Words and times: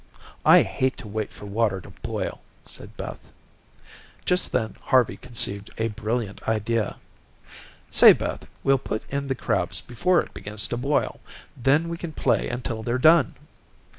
"I 0.47 0.63
hate 0.63 0.97
to 0.97 1.07
wait 1.07 1.31
for 1.31 1.45
water 1.45 1.79
to 1.79 1.91
boil," 2.01 2.41
said 2.65 2.97
Beth. 2.97 3.31
Just 4.25 4.51
then 4.51 4.75
Harvey 4.85 5.15
conceived 5.15 5.69
a 5.77 5.89
brilliant 5.89 6.41
idea. 6.49 6.95
"Say, 7.91 8.11
Beth, 8.11 8.47
we'll 8.63 8.79
put 8.79 9.03
in 9.11 9.27
the 9.27 9.35
crabs 9.35 9.79
before 9.79 10.19
it 10.23 10.33
begins 10.33 10.67
to 10.69 10.75
boil. 10.77 11.19
Then 11.55 11.87
we 11.87 11.99
can 11.99 12.13
play 12.13 12.49
until 12.49 12.81
they're 12.81 12.97
done." 12.97 13.35